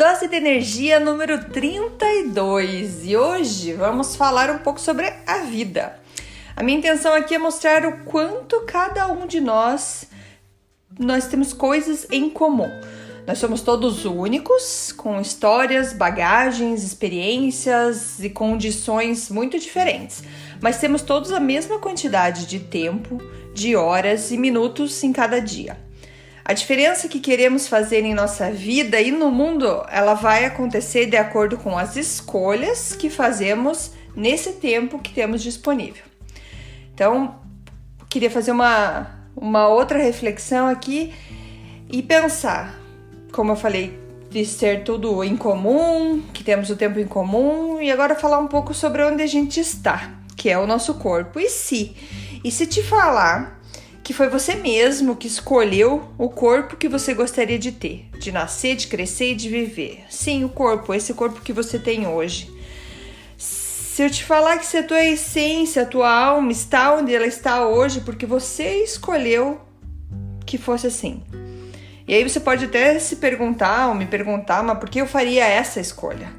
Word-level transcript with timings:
Dose 0.00 0.28
de 0.28 0.36
energia 0.36 0.98
número 0.98 1.44
32 1.44 3.04
e 3.04 3.18
hoje 3.18 3.74
vamos 3.74 4.16
falar 4.16 4.48
um 4.48 4.56
pouco 4.56 4.80
sobre 4.80 5.12
a 5.26 5.40
vida. 5.40 6.00
A 6.56 6.62
minha 6.62 6.78
intenção 6.78 7.12
aqui 7.12 7.34
é 7.34 7.38
mostrar 7.38 7.84
o 7.84 7.98
quanto 8.06 8.62
cada 8.62 9.08
um 9.08 9.26
de 9.26 9.42
nós 9.42 10.06
nós 10.98 11.26
temos 11.26 11.52
coisas 11.52 12.06
em 12.10 12.30
comum. 12.30 12.70
Nós 13.26 13.36
somos 13.36 13.60
todos 13.60 14.06
únicos, 14.06 14.90
com 14.90 15.20
histórias, 15.20 15.92
bagagens, 15.92 16.82
experiências 16.82 18.24
e 18.24 18.30
condições 18.30 19.28
muito 19.28 19.58
diferentes, 19.58 20.24
mas 20.62 20.78
temos 20.78 21.02
todos 21.02 21.30
a 21.30 21.38
mesma 21.38 21.78
quantidade 21.78 22.46
de 22.46 22.58
tempo, 22.58 23.18
de 23.52 23.76
horas 23.76 24.30
e 24.30 24.38
minutos 24.38 25.04
em 25.04 25.12
cada 25.12 25.42
dia. 25.42 25.89
A 26.44 26.52
diferença 26.52 27.08
que 27.08 27.20
queremos 27.20 27.68
fazer 27.68 28.04
em 28.04 28.14
nossa 28.14 28.50
vida 28.50 29.00
e 29.00 29.10
no 29.10 29.30
mundo, 29.30 29.84
ela 29.90 30.14
vai 30.14 30.44
acontecer 30.44 31.06
de 31.06 31.16
acordo 31.16 31.56
com 31.56 31.76
as 31.76 31.96
escolhas 31.96 32.94
que 32.94 33.10
fazemos 33.10 33.92
nesse 34.16 34.52
tempo 34.54 34.98
que 34.98 35.12
temos 35.12 35.42
disponível. 35.42 36.04
Então, 36.92 37.36
queria 38.08 38.30
fazer 38.30 38.50
uma, 38.50 39.06
uma 39.36 39.68
outra 39.68 39.98
reflexão 39.98 40.66
aqui 40.66 41.12
e 41.88 42.02
pensar 42.02 42.80
como 43.32 43.52
eu 43.52 43.56
falei, 43.56 43.98
de 44.28 44.44
ser 44.44 44.84
tudo 44.84 45.24
em 45.24 45.36
comum, 45.36 46.22
que 46.32 46.44
temos 46.44 46.70
o 46.70 46.76
tempo 46.76 46.98
em 46.98 47.06
comum, 47.06 47.80
e 47.80 47.90
agora 47.90 48.14
falar 48.14 48.38
um 48.38 48.46
pouco 48.46 48.74
sobre 48.74 49.02
onde 49.04 49.22
a 49.22 49.26
gente 49.26 49.58
está, 49.60 50.10
que 50.36 50.48
é 50.48 50.58
o 50.58 50.66
nosso 50.66 50.94
corpo. 50.94 51.40
E 51.40 51.48
se? 51.48 51.96
E 52.44 52.50
se 52.50 52.66
te 52.66 52.82
falar 52.82 53.59
que 54.10 54.14
foi 54.14 54.28
você 54.28 54.56
mesmo 54.56 55.14
que 55.14 55.28
escolheu 55.28 56.02
o 56.18 56.28
corpo 56.28 56.76
que 56.76 56.88
você 56.88 57.14
gostaria 57.14 57.56
de 57.56 57.70
ter, 57.70 58.08
de 58.18 58.32
nascer, 58.32 58.74
de 58.74 58.88
crescer 58.88 59.30
e 59.30 59.34
de 59.36 59.48
viver? 59.48 60.02
Sim, 60.10 60.42
o 60.42 60.48
corpo, 60.48 60.92
esse 60.92 61.14
corpo 61.14 61.40
que 61.40 61.52
você 61.52 61.78
tem 61.78 62.08
hoje. 62.08 62.50
Se 63.36 64.02
eu 64.02 64.10
te 64.10 64.24
falar 64.24 64.58
que 64.58 64.66
se 64.66 64.78
a 64.78 64.82
tua 64.82 65.04
essência, 65.04 65.82
a 65.82 65.86
tua 65.86 66.12
alma 66.12 66.50
está 66.50 66.92
onde 66.92 67.14
ela 67.14 67.24
está 67.24 67.64
hoje, 67.68 68.00
porque 68.00 68.26
você 68.26 68.82
escolheu 68.82 69.60
que 70.44 70.58
fosse 70.58 70.88
assim. 70.88 71.22
E 72.08 72.12
aí 72.12 72.28
você 72.28 72.40
pode 72.40 72.64
até 72.64 72.98
se 72.98 73.14
perguntar 73.14 73.90
ou 73.90 73.94
me 73.94 74.06
perguntar, 74.06 74.60
mas 74.64 74.76
por 74.80 74.90
que 74.90 75.00
eu 75.00 75.06
faria 75.06 75.46
essa 75.46 75.78
escolha? 75.78 76.32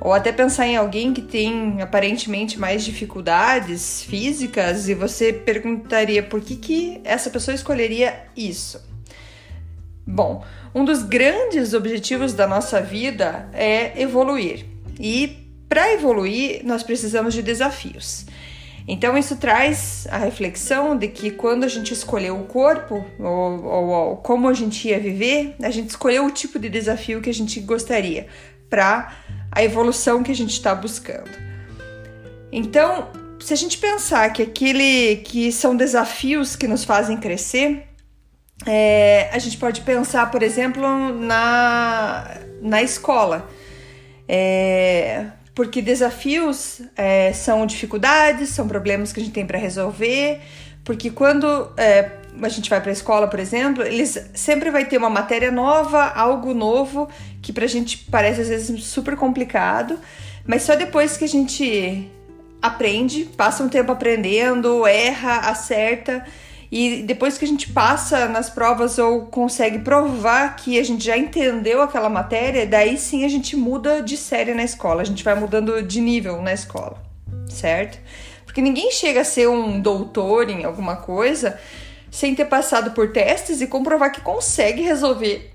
Ou 0.00 0.12
até 0.12 0.30
pensar 0.30 0.66
em 0.66 0.76
alguém 0.76 1.12
que 1.12 1.22
tem 1.22 1.80
aparentemente 1.80 2.58
mais 2.58 2.84
dificuldades 2.84 4.02
físicas 4.02 4.88
e 4.88 4.94
você 4.94 5.32
perguntaria 5.32 6.22
por 6.22 6.40
que, 6.40 6.56
que 6.56 7.00
essa 7.04 7.30
pessoa 7.30 7.54
escolheria 7.54 8.24
isso. 8.36 8.80
Bom, 10.06 10.44
um 10.74 10.84
dos 10.84 11.02
grandes 11.02 11.74
objetivos 11.74 12.32
da 12.32 12.46
nossa 12.46 12.80
vida 12.80 13.48
é 13.52 14.00
evoluir. 14.00 14.66
E 15.00 15.46
para 15.68 15.92
evoluir, 15.92 16.60
nós 16.64 16.82
precisamos 16.82 17.34
de 17.34 17.42
desafios. 17.42 18.26
Então, 18.88 19.18
isso 19.18 19.36
traz 19.36 20.06
a 20.10 20.16
reflexão 20.16 20.96
de 20.96 21.08
que 21.08 21.32
quando 21.32 21.64
a 21.64 21.68
gente 21.68 21.92
escolheu 21.92 22.38
o 22.38 22.44
corpo, 22.44 23.04
ou, 23.18 23.64
ou, 23.64 23.86
ou 23.88 24.16
como 24.18 24.48
a 24.48 24.54
gente 24.54 24.86
ia 24.86 25.00
viver, 25.00 25.56
a 25.60 25.70
gente 25.70 25.90
escolheu 25.90 26.24
o 26.24 26.30
tipo 26.30 26.56
de 26.58 26.68
desafio 26.68 27.20
que 27.20 27.28
a 27.28 27.34
gente 27.34 27.58
gostaria 27.58 28.28
para 28.70 29.12
a 29.56 29.64
evolução 29.64 30.22
que 30.22 30.30
a 30.30 30.34
gente 30.34 30.52
está 30.52 30.74
buscando. 30.74 31.30
Então, 32.52 33.08
se 33.40 33.54
a 33.54 33.56
gente 33.56 33.78
pensar 33.78 34.30
que 34.30 34.42
aquele 34.42 35.16
que 35.24 35.50
são 35.50 35.74
desafios 35.74 36.54
que 36.54 36.68
nos 36.68 36.84
fazem 36.84 37.16
crescer, 37.16 37.88
é, 38.66 39.30
a 39.32 39.38
gente 39.38 39.56
pode 39.56 39.80
pensar, 39.80 40.30
por 40.30 40.42
exemplo, 40.42 40.82
na, 41.18 42.36
na 42.60 42.82
escola. 42.82 43.48
É, 44.28 45.24
porque 45.54 45.80
desafios 45.80 46.82
é, 46.94 47.32
são 47.32 47.64
dificuldades, 47.64 48.50
são 48.50 48.68
problemas 48.68 49.10
que 49.10 49.20
a 49.20 49.24
gente 49.24 49.32
tem 49.32 49.46
para 49.46 49.58
resolver, 49.58 50.38
porque 50.84 51.10
quando 51.10 51.72
é, 51.78 52.10
a 52.42 52.48
gente 52.48 52.68
vai 52.68 52.80
para 52.80 52.90
a 52.90 52.92
escola, 52.92 53.28
por 53.28 53.38
exemplo, 53.38 53.82
eles 53.82 54.18
sempre 54.34 54.70
vai 54.70 54.84
ter 54.84 54.98
uma 54.98 55.10
matéria 55.10 55.50
nova, 55.50 56.04
algo 56.14 56.52
novo 56.54 57.08
que 57.40 57.52
para 57.52 57.64
a 57.64 57.68
gente 57.68 57.98
parece 58.10 58.40
às 58.42 58.48
vezes 58.48 58.84
super 58.84 59.16
complicado, 59.16 59.98
mas 60.46 60.62
só 60.62 60.74
depois 60.74 61.16
que 61.16 61.24
a 61.24 61.28
gente 61.28 62.10
aprende, 62.60 63.24
passa 63.36 63.62
um 63.62 63.68
tempo 63.68 63.92
aprendendo, 63.92 64.86
erra, 64.86 65.50
acerta 65.50 66.24
e 66.70 67.02
depois 67.02 67.38
que 67.38 67.44
a 67.44 67.48
gente 67.48 67.70
passa 67.70 68.26
nas 68.26 68.50
provas 68.50 68.98
ou 68.98 69.26
consegue 69.26 69.78
provar 69.78 70.56
que 70.56 70.78
a 70.78 70.82
gente 70.82 71.04
já 71.04 71.16
entendeu 71.16 71.80
aquela 71.80 72.08
matéria, 72.08 72.66
daí 72.66 72.98
sim 72.98 73.24
a 73.24 73.28
gente 73.28 73.56
muda 73.56 74.02
de 74.02 74.16
série 74.16 74.52
na 74.52 74.64
escola, 74.64 75.02
a 75.02 75.04
gente 75.04 75.22
vai 75.22 75.34
mudando 75.34 75.82
de 75.82 76.00
nível 76.00 76.42
na 76.42 76.52
escola, 76.52 77.00
certo? 77.48 77.98
Porque 78.44 78.60
ninguém 78.60 78.90
chega 78.90 79.20
a 79.20 79.24
ser 79.24 79.48
um 79.48 79.80
doutor 79.80 80.50
em 80.50 80.64
alguma 80.64 80.96
coisa 80.96 81.58
sem 82.16 82.34
ter 82.34 82.46
passado 82.46 82.92
por 82.92 83.12
testes 83.12 83.60
e 83.60 83.66
comprovar 83.66 84.10
que 84.10 84.22
consegue 84.22 84.80
resolver 84.80 85.52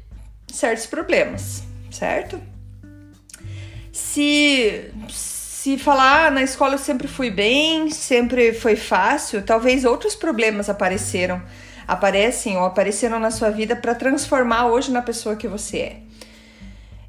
certos 0.48 0.86
problemas, 0.86 1.64
certo? 1.90 2.40
Se 3.92 4.92
se 5.10 5.76
falar 5.80 6.28
ah, 6.28 6.32
na 6.32 6.44
escola 6.44 6.76
eu 6.76 6.78
sempre 6.78 7.08
fui 7.08 7.32
bem, 7.32 7.90
sempre 7.90 8.54
foi 8.54 8.76
fácil, 8.76 9.42
talvez 9.42 9.86
outros 9.86 10.14
problemas 10.14 10.70
apareceram, 10.70 11.42
aparecem 11.88 12.56
ou 12.58 12.66
apareceram 12.66 13.20
na 13.20 13.32
sua 13.32 13.50
vida 13.50 13.76
para 13.76 13.96
transformar 13.96 14.68
hoje 14.68 14.92
na 14.92 15.02
pessoa 15.02 15.36
que 15.36 15.48
você 15.48 15.78
é. 15.78 15.98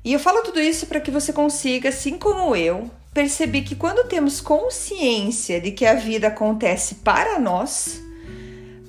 E 0.02 0.14
eu 0.14 0.18
falo 0.18 0.42
tudo 0.42 0.60
isso 0.60 0.86
para 0.86 1.00
que 1.00 1.10
você 1.10 1.30
consiga, 1.30 1.90
assim 1.90 2.16
como 2.16 2.56
eu, 2.56 2.90
perceber 3.12 3.62
que 3.62 3.76
quando 3.76 4.08
temos 4.08 4.40
consciência 4.40 5.60
de 5.60 5.72
que 5.72 5.84
a 5.84 5.94
vida 5.94 6.28
acontece 6.28 6.96
para 6.96 7.38
nós, 7.38 8.02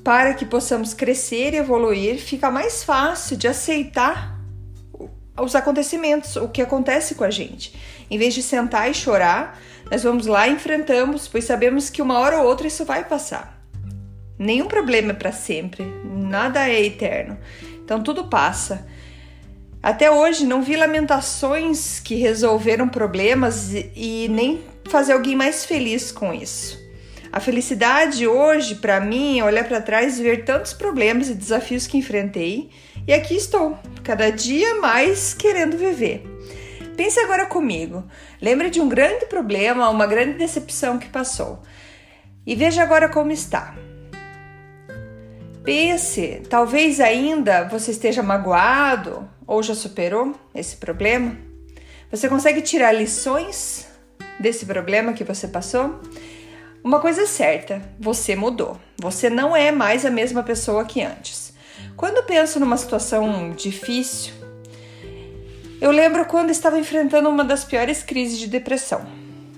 para 0.04 0.34
que 0.34 0.46
possamos 0.46 0.94
crescer 0.94 1.54
e 1.54 1.58
evoluir, 1.58 2.18
fica 2.20 2.52
mais 2.52 2.84
fácil 2.84 3.38
de 3.38 3.48
aceitar 3.48 4.38
os 5.42 5.56
acontecimentos, 5.56 6.36
o 6.36 6.50
que 6.50 6.62
acontece 6.62 7.16
com 7.16 7.24
a 7.24 7.32
gente. 7.32 7.74
Em 8.10 8.18
vez 8.18 8.34
de 8.34 8.44
sentar 8.44 8.92
e 8.92 8.94
chorar, 8.94 9.60
nós 9.90 10.04
vamos 10.04 10.28
lá 10.28 10.48
e 10.48 10.52
enfrentamos, 10.52 11.28
pois 11.28 11.46
sabemos 11.46 11.90
que 11.90 12.02
uma 12.02 12.20
hora 12.20 12.40
ou 12.40 12.48
outra 12.48 12.68
isso 12.68 12.86
vai 12.86 13.04
passar. 13.06 13.64
Nenhum 14.38 14.68
problema 14.68 15.12
é 15.12 15.16
para 15.16 15.32
sempre, 15.32 15.86
nada 16.04 16.68
é 16.68 16.84
eterno. 16.84 17.38
Então 17.84 18.04
tudo 18.04 18.26
passa. 18.26 18.86
Até 19.82 20.12
hoje 20.12 20.46
não 20.46 20.62
vi 20.62 20.76
lamentações 20.76 22.00
que 22.00 22.16
resolveram 22.16 22.88
problemas 22.88 23.72
e 23.96 24.28
nem 24.30 24.62
fazer 24.90 25.14
alguém 25.14 25.36
mais 25.36 25.66
feliz 25.66 26.12
com 26.12 26.34
isso. 26.34 26.83
A 27.34 27.40
felicidade 27.40 28.28
hoje, 28.28 28.76
para 28.76 29.00
mim, 29.00 29.40
é 29.40 29.44
olhar 29.44 29.68
para 29.68 29.82
trás 29.82 30.20
e 30.20 30.22
ver 30.22 30.46
tantos 30.46 30.72
problemas 30.72 31.30
e 31.30 31.34
desafios 31.34 31.88
que 31.88 31.98
enfrentei, 31.98 32.70
e 33.08 33.12
aqui 33.12 33.36
estou, 33.36 33.76
cada 34.04 34.30
dia 34.30 34.76
mais 34.76 35.34
querendo 35.34 35.76
viver. 35.76 36.22
Pense 36.96 37.20
agora 37.20 37.48
comigo. 37.48 38.04
Lembre 38.40 38.70
de 38.70 38.80
um 38.80 38.88
grande 38.88 39.26
problema, 39.26 39.90
uma 39.90 40.06
grande 40.06 40.38
decepção 40.38 41.00
que 41.00 41.10
passou. 41.10 41.64
E 42.46 42.54
veja 42.54 42.84
agora 42.84 43.10
como 43.10 43.32
está. 43.32 43.74
Pense, 45.64 46.44
talvez 46.48 47.00
ainda 47.00 47.64
você 47.64 47.90
esteja 47.90 48.22
magoado 48.22 49.28
ou 49.48 49.64
já 49.64 49.74
superou 49.74 50.36
esse 50.54 50.78
problema. 50.78 51.36
Você 52.12 52.30
consegue 52.30 52.62
tirar 52.62 52.92
lições 52.92 53.88
desse 54.40 54.68
problema 54.68 55.14
que 55.14 55.24
você 55.24 55.48
passou? 55.48 56.00
Uma 56.84 57.00
coisa 57.00 57.22
é 57.22 57.26
certa, 57.26 57.82
você 57.98 58.36
mudou. 58.36 58.78
Você 58.98 59.30
não 59.30 59.56
é 59.56 59.72
mais 59.72 60.06
a 60.06 60.10
mesma 60.10 60.44
pessoa 60.44 60.84
que 60.84 61.02
antes. 61.02 61.54
Quando 61.96 62.26
penso 62.26 62.60
numa 62.60 62.76
situação 62.76 63.52
difícil, 63.52 64.34
eu 65.80 65.92
lembro 65.92 66.26
quando 66.26 66.50
estava 66.50 66.78
enfrentando 66.78 67.30
uma 67.30 67.46
das 67.46 67.64
piores 67.64 68.04
crises 68.04 68.38
de 68.38 68.48
depressão. 68.48 69.06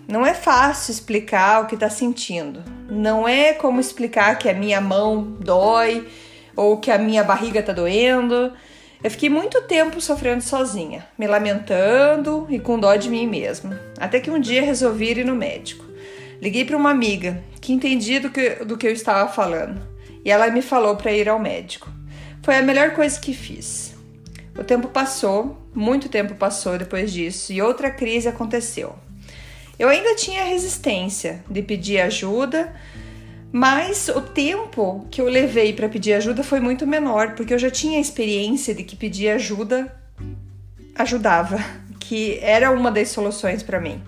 Não 0.08 0.24
é 0.24 0.36
fácil 0.36 0.92
explicar 0.92 1.64
o 1.64 1.66
que 1.66 1.74
está 1.74 1.90
sentindo. 1.90 2.64
Não 2.88 3.28
é 3.28 3.54
como 3.54 3.80
explicar 3.80 4.38
que 4.38 4.48
a 4.48 4.54
minha 4.54 4.80
mão 4.80 5.24
dói 5.40 6.08
ou 6.56 6.78
que 6.78 6.92
a 6.92 6.98
minha 7.00 7.24
barriga 7.24 7.60
está 7.60 7.74
doendo. 7.74 8.54
Eu 9.04 9.10
fiquei 9.10 9.30
muito 9.30 9.64
tempo 9.64 10.00
sofrendo 10.00 10.44
sozinha, 10.44 11.08
me 11.18 11.26
lamentando 11.26 12.46
e 12.52 12.60
com 12.60 12.80
dó 12.80 12.96
de 12.96 13.10
mim 13.10 13.26
mesma. 13.26 13.82
Até 14.00 14.20
que 14.20 14.30
um 14.30 14.40
dia 14.40 14.62
resolvi 14.62 15.10
ir 15.10 15.26
no 15.26 15.36
médico. 15.36 15.95
Liguei 16.42 16.66
para 16.66 16.78
uma 16.78 16.92
amiga 16.92 17.44
que 17.62 17.74
entendia 17.74 18.20
do 18.20 18.30
que, 18.30 18.50
do 18.64 18.78
que 18.78 18.88
eu 18.88 18.92
estava 18.92 19.32
falando 19.32 19.82
e 20.24 20.32
ela 20.32 20.50
me 20.50 20.62
falou 20.62 20.96
para 20.96 21.12
ir 21.12 21.30
ao 21.30 21.40
médico. 21.40 21.88
Foi 22.42 22.56
a 22.56 22.62
melhor 22.64 22.92
coisa 22.92 23.20
que 23.20 23.34
fiz. 23.34 23.96
O 24.58 24.64
tempo 24.64 24.88
passou, 24.88 25.58
muito 25.74 26.10
tempo 26.10 26.34
passou 26.36 26.78
depois 26.78 27.12
disso 27.12 27.54
e 27.54 27.62
outra 27.62 27.92
crise 27.92 28.28
aconteceu. 28.28 28.96
Eu 29.78 29.90
ainda 29.90 30.16
tinha 30.16 30.44
resistência 30.46 31.44
de 31.50 31.62
pedir 31.62 32.00
ajuda, 32.00 32.74
mas 33.52 34.08
o 34.08 34.22
tempo 34.22 35.06
que 35.12 35.22
eu 35.22 35.26
levei 35.26 35.74
para 35.74 35.90
pedir 35.90 36.14
ajuda 36.14 36.44
foi 36.44 36.60
muito 36.60 36.88
menor, 36.88 37.36
porque 37.36 37.54
eu 37.54 37.60
já 37.60 37.70
tinha 37.70 38.00
experiência 38.00 38.74
de 38.74 38.84
que 38.84 38.96
pedir 38.96 39.30
ajuda 39.30 39.94
ajudava, 40.96 41.60
que 42.00 42.40
era 42.42 42.72
uma 42.72 42.90
das 42.90 43.10
soluções 43.10 43.62
para 43.62 43.80
mim. 43.82 44.02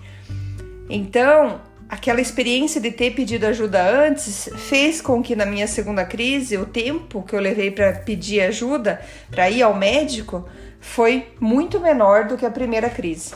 Então, 0.88 1.60
aquela 1.88 2.20
experiência 2.20 2.80
de 2.80 2.90
ter 2.90 3.12
pedido 3.12 3.46
ajuda 3.46 4.06
antes 4.06 4.50
fez 4.68 5.00
com 5.00 5.22
que 5.22 5.34
na 5.34 5.46
minha 5.46 5.66
segunda 5.66 6.04
crise 6.04 6.58
o 6.58 6.66
tempo 6.66 7.22
que 7.22 7.34
eu 7.34 7.40
levei 7.40 7.70
para 7.70 7.92
pedir 7.92 8.42
ajuda, 8.42 9.00
para 9.30 9.48
ir 9.48 9.62
ao 9.62 9.74
médico, 9.74 10.46
foi 10.80 11.28
muito 11.40 11.80
menor 11.80 12.26
do 12.26 12.36
que 12.36 12.44
a 12.44 12.50
primeira 12.50 12.90
crise. 12.90 13.34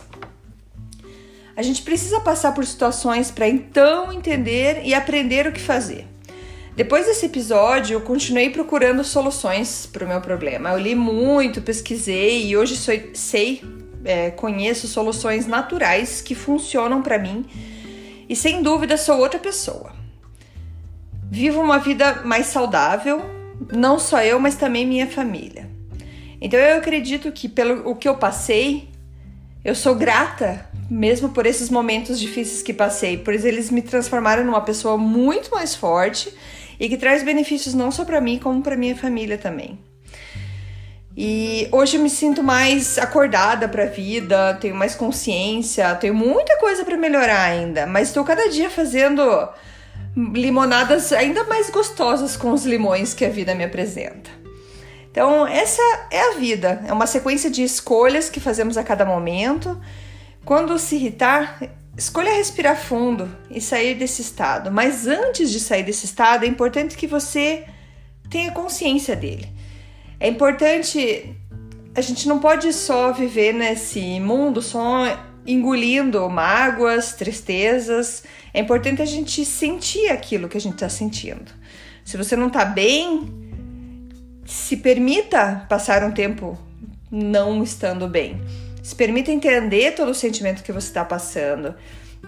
A 1.57 1.63
gente 1.63 1.83
precisa 1.83 2.21
passar 2.21 2.53
por 2.53 2.65
situações 2.65 3.31
para 3.31 3.49
então 3.49 4.13
entender 4.13 4.83
e 4.85 4.95
aprender 4.95 5.47
o 5.47 5.53
que 5.53 5.61
fazer. 5.61 6.07
Depois 6.75 7.05
desse 7.05 7.27
episódio, 7.27 7.95
eu 7.95 8.01
continuei 8.01 8.49
procurando 8.49 9.05
soluções 9.05 9.87
para 9.87 10.05
o 10.05 10.09
meu 10.09 10.21
problema. 10.23 10.71
Eu 10.71 10.79
li 10.79 10.95
muito, 10.95 11.61
pesquisei 11.61 12.47
e 12.47 12.57
hoje 12.57 12.77
sou, 12.77 12.95
sei, 13.13 13.63
é, 14.03 14.31
conheço 14.31 14.89
soluções 14.89 15.47
naturais 15.47 16.23
que 16.23 16.35
funcionam 16.35 17.03
para 17.03 17.19
mim 17.19 17.45
e 18.29 18.37
sem 18.37 18.63
dúvida 18.63 18.97
sou 18.97 19.19
outra 19.19 19.39
pessoa. 19.39 19.93
Vivo 21.31 21.61
uma 21.61 21.79
vida 21.79 22.23
mais 22.25 22.47
saudável, 22.47 23.23
não 23.73 23.99
só 23.99 24.23
eu, 24.23 24.39
mas 24.39 24.55
também 24.55 24.87
minha 24.87 25.07
família. 25.07 25.69
Então 26.41 26.59
eu 26.59 26.79
acredito 26.79 27.31
que 27.33 27.49
pelo 27.49 27.89
o 27.89 27.97
que 27.97 28.09
eu 28.09 28.17
passei, 28.17 28.89
eu 29.65 29.75
sou 29.75 29.95
grata 29.95 30.69
mesmo 30.91 31.31
por 31.31 31.47
esses 31.47 31.71
momentos 31.71 32.21
difíceis 32.21 32.63
que 32.63 32.75
passei, 32.75 33.17
pois 33.17 33.45
eles 33.45 33.71
me 33.71 33.81
transformaram 33.81 34.45
numa 34.45 34.61
pessoa 34.61 34.99
muito 34.99 35.51
mais 35.51 35.75
forte 35.75 36.33
e 36.79 36.89
que 36.89 36.99
traz 36.99 37.23
benefícios 37.23 37.75
não 37.75 37.91
só 37.91 38.05
para 38.05 38.21
mim, 38.21 38.39
como 38.39 38.61
para 38.61 38.77
minha 38.77 38.97
família 38.97 39.39
também. 39.39 39.79
E 41.17 41.69
hoje 41.71 41.99
eu 41.99 42.03
me 42.03 42.09
sinto 42.09 42.43
mais 42.43 42.97
acordada 42.97 43.69
para 43.69 43.85
a 43.85 43.87
vida, 43.87 44.55
tenho 44.55 44.75
mais 44.75 44.95
consciência, 44.95 45.95
tenho 45.97 46.15
muita 46.15 46.57
coisa 46.59 46.85
para 46.85 46.97
melhorar 46.97 47.43
ainda, 47.43 47.87
mas 47.87 48.09
estou 48.09 48.25
cada 48.25 48.49
dia 48.49 48.71
fazendo 48.71 49.23
limonadas 50.17 51.13
ainda 51.13 51.45
mais 51.45 51.71
gostosas 51.71 52.37
com 52.37 52.53
os 52.53 52.65
limões 52.65 53.13
que 53.13 53.25
a 53.25 53.29
vida 53.29 53.55
me 53.55 53.65
apresenta. 53.65 54.31
Então, 55.11 55.47
essa 55.47 55.83
é 56.11 56.31
a 56.31 56.39
vida, 56.39 56.83
é 56.87 56.93
uma 56.93 57.07
sequência 57.07 57.51
de 57.51 57.63
escolhas 57.63 58.31
que 58.31 58.41
fazemos 58.41 58.79
a 58.79 58.83
cada 58.83 59.05
momento. 59.05 59.79
Quando 60.43 60.79
se 60.79 60.97
irritar, 60.97 61.61
escolha 61.95 62.33
respirar 62.33 62.77
fundo 62.77 63.31
e 63.51 63.61
sair 63.61 63.95
desse 63.95 64.23
estado. 64.23 64.73
Mas 64.73 65.07
antes 65.07 65.51
de 65.51 65.61
sair 65.61 65.83
desse 65.83 66.07
estado, 66.07 66.47
é 66.47 66.49
importante 66.49 66.97
que 66.97 67.07
você 67.07 67.67
tenha 68.31 68.51
consciência 68.53 69.15
dele. 69.15 69.53
É 70.23 70.29
importante, 70.29 71.35
a 71.97 72.01
gente 72.01 72.29
não 72.29 72.39
pode 72.39 72.73
só 72.73 73.13
viver 73.13 73.53
nesse 73.53 74.21
mundo 74.21 74.63
só 74.63 75.19
engolindo 75.45 76.31
mágoas, 76.31 77.15
tristezas. 77.15 78.23
É 78.55 78.61
importante 78.61 79.03
a 79.03 79.05
gente 79.05 79.45
sentir 79.45 80.07
aquilo 80.11 80.49
que 80.49 80.57
a 80.57 80.61
gente 80.61 80.75
está 80.75 80.89
sentindo. 80.89 81.51
Se 82.05 82.17
você 82.17 82.37
não 82.37 82.47
está 82.47 82.65
bem, 82.65 83.35
se 84.47 84.77
permita 84.77 85.67
passar 85.69 86.05
um 86.05 86.13
tempo 86.13 86.57
não 87.11 87.61
estando 87.61 88.07
bem. 88.07 88.41
Se 88.81 88.95
permita 88.95 89.33
entender 89.33 89.97
todo 89.97 90.11
o 90.11 90.15
sentimento 90.15 90.63
que 90.63 90.71
você 90.71 90.87
está 90.87 91.05
passando. 91.05 91.75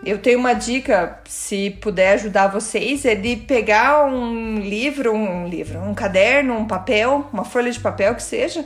Eu 0.02 0.18
tenho 0.18 0.38
uma 0.38 0.52
dica, 0.52 1.20
se 1.24 1.70
puder 1.80 2.14
ajudar 2.14 2.48
vocês, 2.48 3.04
é 3.04 3.14
de 3.14 3.36
pegar 3.36 4.04
um 4.04 4.58
livro, 4.58 5.14
um 5.14 5.48
livro, 5.48 5.78
um 5.80 5.94
caderno, 5.94 6.54
um 6.54 6.66
papel, 6.66 7.28
uma 7.32 7.44
folha 7.44 7.70
de 7.70 7.80
papel 7.80 8.14
que 8.14 8.22
seja, 8.22 8.64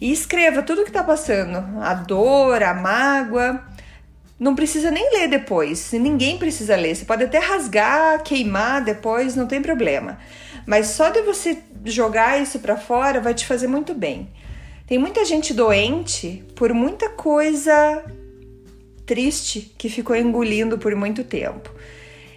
e 0.00 0.12
escreva 0.12 0.62
tudo 0.62 0.80
o 0.80 0.84
que 0.84 0.90
está 0.90 1.02
passando, 1.02 1.80
a 1.80 1.94
dor, 1.94 2.62
a 2.62 2.74
mágoa. 2.74 3.62
Não 4.38 4.54
precisa 4.54 4.90
nem 4.90 5.10
ler 5.12 5.28
depois, 5.28 5.92
ninguém 5.92 6.38
precisa 6.38 6.76
ler. 6.76 6.94
Você 6.94 7.04
pode 7.04 7.24
até 7.24 7.38
rasgar, 7.38 8.22
queimar 8.22 8.82
depois, 8.84 9.36
não 9.36 9.46
tem 9.46 9.62
problema. 9.62 10.18
Mas 10.66 10.88
só 10.88 11.08
de 11.08 11.22
você 11.22 11.62
jogar 11.84 12.42
isso 12.42 12.58
para 12.58 12.76
fora 12.76 13.20
vai 13.20 13.32
te 13.32 13.46
fazer 13.46 13.68
muito 13.68 13.94
bem. 13.94 14.28
Tem 14.86 14.98
muita 14.98 15.24
gente 15.24 15.54
doente 15.54 16.44
por 16.54 16.74
muita 16.74 17.08
coisa 17.08 18.04
triste 19.06 19.74
que 19.76 19.88
ficou 19.88 20.16
engolindo 20.16 20.78
por 20.78 20.94
muito 20.94 21.24
tempo. 21.24 21.70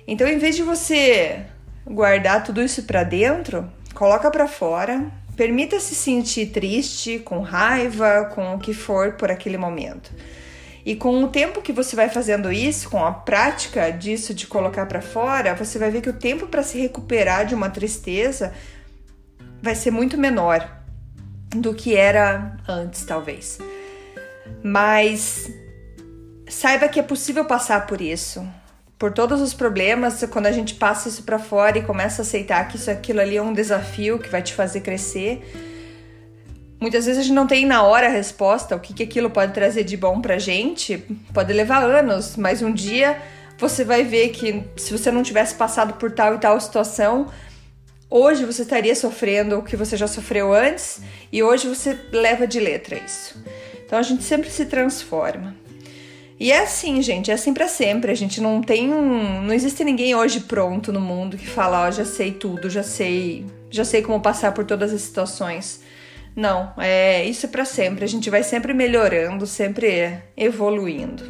Então, 0.07 0.27
em 0.27 0.37
vez 0.37 0.55
de 0.55 0.63
você 0.63 1.41
guardar 1.85 2.43
tudo 2.43 2.61
isso 2.61 2.83
para 2.83 3.03
dentro, 3.03 3.69
coloca 3.93 4.29
para 4.29 4.47
fora, 4.47 5.11
permita 5.35 5.79
se 5.79 5.95
sentir 5.95 6.47
triste, 6.47 7.19
com 7.19 7.39
raiva, 7.39 8.25
com 8.33 8.55
o 8.55 8.59
que 8.59 8.73
for 8.73 9.13
por 9.13 9.31
aquele 9.31 9.57
momento. 9.57 10.11
E 10.85 10.95
com 10.95 11.21
o 11.21 11.27
tempo 11.27 11.61
que 11.61 11.73
você 11.73 11.95
vai 11.97 12.07
fazendo 12.07 12.49
isso, 12.49 12.89
com 12.89 13.03
a 13.03 13.11
prática 13.11 13.89
disso 13.91 14.33
de 14.33 14.47
colocar 14.47 14.85
para 14.85 15.01
fora, 15.01 15.53
você 15.53 15.77
vai 15.77 15.91
ver 15.91 16.01
que 16.01 16.09
o 16.09 16.13
tempo 16.13 16.47
para 16.47 16.63
se 16.63 16.79
recuperar 16.79 17.45
de 17.45 17.53
uma 17.53 17.69
tristeza 17.69 18.53
vai 19.61 19.75
ser 19.75 19.91
muito 19.91 20.17
menor 20.17 20.65
do 21.49 21.73
que 21.73 21.95
era 21.95 22.55
antes, 22.67 23.03
talvez. 23.03 23.57
Mas 24.63 25.51
saiba 26.49 26.87
que 26.87 26.99
é 26.99 27.03
possível 27.03 27.45
passar 27.45 27.85
por 27.85 28.01
isso. 28.01 28.47
Por 28.97 29.11
todos 29.11 29.41
os 29.41 29.53
problemas, 29.53 30.23
quando 30.31 30.47
a 30.47 30.51
gente 30.51 30.73
passa 30.73 31.07
isso 31.07 31.23
para 31.23 31.37
fora 31.37 31.77
e 31.77 31.83
começa 31.83 32.21
a 32.21 32.23
aceitar 32.23 32.67
que 32.67 32.77
isso 32.77 32.89
aquilo 32.89 33.21
ali 33.21 33.37
é 33.37 33.41
um 33.41 33.53
desafio 33.53 34.17
que 34.17 34.29
vai 34.29 34.41
te 34.41 34.53
fazer 34.53 34.81
crescer. 34.81 35.41
Muitas 36.79 37.05
vezes 37.05 37.19
a 37.19 37.23
gente 37.23 37.35
não 37.35 37.47
tem 37.47 37.65
na 37.65 37.83
hora 37.83 38.07
a 38.07 38.09
resposta, 38.09 38.75
o 38.75 38.79
que, 38.79 38.93
que 38.93 39.03
aquilo 39.03 39.29
pode 39.29 39.53
trazer 39.53 39.83
de 39.83 39.95
bom 39.95 40.19
pra 40.19 40.39
gente. 40.39 40.97
Pode 41.33 41.53
levar 41.53 41.83
anos, 41.83 42.35
mas 42.35 42.61
um 42.61 42.71
dia 42.71 43.21
você 43.57 43.83
vai 43.83 44.03
ver 44.03 44.29
que 44.29 44.63
se 44.75 44.91
você 44.91 45.11
não 45.11 45.23
tivesse 45.23 45.55
passado 45.55 45.93
por 45.93 46.11
tal 46.11 46.35
e 46.35 46.39
tal 46.39 46.59
situação, 46.59 47.31
hoje 48.09 48.45
você 48.45 48.61
estaria 48.61 48.95
sofrendo 48.95 49.57
o 49.59 49.63
que 49.63 49.75
você 49.75 49.97
já 49.97 50.07
sofreu 50.07 50.53
antes 50.53 51.01
e 51.31 51.43
hoje 51.43 51.67
você 51.67 51.99
leva 52.11 52.47
de 52.47 52.59
letra 52.59 52.95
isso. 52.95 53.43
Então 53.85 53.97
a 53.97 54.03
gente 54.03 54.23
sempre 54.23 54.49
se 54.49 54.65
transforma. 54.65 55.66
E 56.39 56.51
é 56.51 56.59
assim, 56.59 57.01
gente, 57.01 57.31
é 57.31 57.33
assim 57.33 57.53
para 57.53 57.67
sempre. 57.67 58.11
A 58.11 58.15
gente 58.15 58.39
não 58.39 58.61
tem 58.61 58.93
um, 58.93 59.41
não 59.41 59.53
existe 59.53 59.83
ninguém 59.83 60.13
hoje 60.13 60.41
pronto 60.41 60.93
no 60.93 61.01
mundo 61.01 61.37
que 61.37 61.47
fala, 61.47 61.85
ó, 61.85 61.87
oh, 61.87 61.91
já 61.91 62.05
sei 62.05 62.31
tudo, 62.31 62.69
já 62.69 62.83
sei, 62.83 63.45
já 63.69 63.83
sei 63.83 64.01
como 64.01 64.21
passar 64.21 64.51
por 64.53 64.63
todas 64.63 64.93
as 64.93 65.01
situações. 65.01 65.81
Não, 66.35 66.71
é 66.77 67.25
isso 67.25 67.47
é 67.47 67.49
para 67.49 67.65
sempre. 67.65 68.05
A 68.05 68.07
gente 68.07 68.29
vai 68.29 68.43
sempre 68.43 68.73
melhorando, 68.73 69.47
sempre 69.47 70.19
evoluindo. 70.35 71.23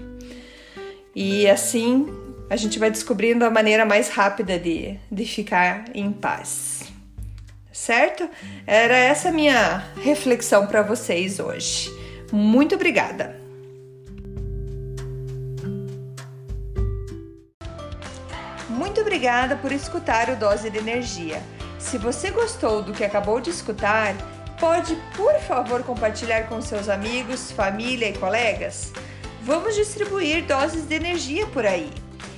E 1.15 1.47
assim 1.49 2.05
a 2.49 2.55
gente 2.55 2.79
vai 2.79 2.91
descobrindo 2.91 3.45
a 3.45 3.49
maneira 3.49 3.85
mais 3.85 4.09
rápida 4.09 4.59
de, 4.59 4.97
de 5.11 5.25
ficar 5.25 5.85
em 5.93 6.11
paz. 6.11 6.83
Certo? 7.71 8.27
Era 8.65 8.95
essa 8.97 9.31
minha 9.31 9.85
reflexão 10.01 10.67
para 10.67 10.81
vocês 10.81 11.39
hoje. 11.39 11.89
Muito 12.31 12.75
obrigada! 12.75 13.36
Muito 18.69 18.99
obrigada 18.99 19.55
por 19.55 19.71
escutar 19.71 20.29
o 20.29 20.35
Dose 20.35 20.69
de 20.69 20.77
Energia. 20.77 21.41
Se 21.79 21.97
você 21.97 22.31
gostou 22.31 22.83
do 22.83 22.91
que 22.91 23.05
acabou 23.05 23.39
de 23.39 23.49
escutar, 23.49 24.13
pode, 24.59 24.93
por 25.15 25.33
favor, 25.39 25.83
compartilhar 25.83 26.47
com 26.49 26.61
seus 26.61 26.89
amigos, 26.89 27.49
família 27.49 28.09
e 28.09 28.17
colegas? 28.17 28.91
Vamos 29.41 29.73
distribuir 29.73 30.43
doses 30.45 30.85
de 30.85 30.95
energia 30.95 31.47
por 31.47 31.65
aí. 31.65 31.89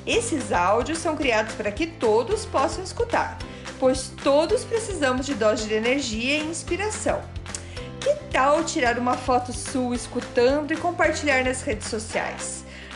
Esses 0.06 0.52
áudios 0.52 1.00
são 1.00 1.16
criados 1.16 1.56
para 1.56 1.72
que 1.72 1.88
todos 1.88 2.46
possam 2.46 2.84
escutar, 2.84 3.40
pois 3.80 4.12
todos 4.24 4.64
precisamos 4.64 5.26
de 5.26 5.34
doses 5.34 5.68
de 5.68 5.74
energia 5.74 6.38
e 6.38 6.46
inspiração. 6.46 7.22
Que 8.00 8.14
tal 8.32 8.64
tirar 8.64 9.00
uma 9.00 9.18
foto 9.18 9.52
sua 9.52 9.96
escutando 9.96 10.72
e 10.72 10.78
compartilhar 10.78 11.44
nas 11.44 11.64
redes 11.64 11.88
sociais? 11.88 12.69